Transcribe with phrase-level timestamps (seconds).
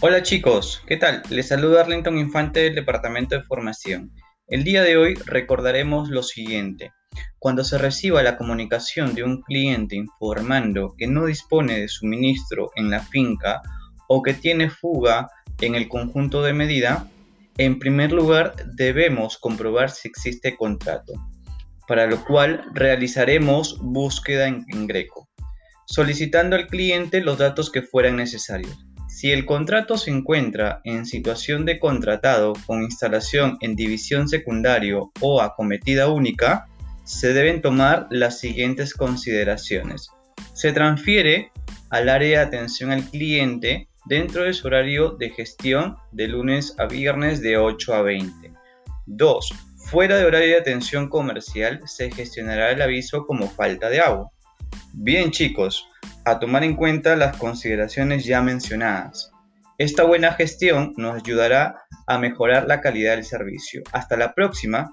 [0.00, 1.22] Hola chicos, ¿qué tal?
[1.30, 4.12] Les saluda Arlington Infante del Departamento de Formación.
[4.46, 6.92] El día de hoy recordaremos lo siguiente.
[7.38, 12.90] Cuando se reciba la comunicación de un cliente informando que no dispone de suministro en
[12.90, 13.62] la finca
[14.06, 15.30] o que tiene fuga
[15.62, 17.08] en el conjunto de medida,
[17.56, 21.14] en primer lugar debemos comprobar si existe contrato,
[21.88, 25.26] para lo cual realizaremos búsqueda en, Greco,
[25.86, 28.76] solicitando al cliente los datos que fueran necesarios.
[29.16, 35.40] Si el contrato se encuentra en situación de contratado con instalación en división secundario o
[35.40, 36.66] acometida única,
[37.04, 40.10] se deben tomar las siguientes consideraciones.
[40.52, 41.50] Se transfiere
[41.88, 46.84] al área de atención al cliente dentro de su horario de gestión de lunes a
[46.84, 48.52] viernes de 8 a 20.
[49.06, 49.50] 2.
[49.78, 54.30] Fuera de horario de atención comercial se gestionará el aviso como falta de agua.
[54.92, 55.88] Bien chicos,
[56.26, 59.30] a tomar en cuenta las consideraciones ya mencionadas.
[59.78, 63.82] Esta buena gestión nos ayudará a mejorar la calidad del servicio.
[63.92, 64.92] Hasta la próxima.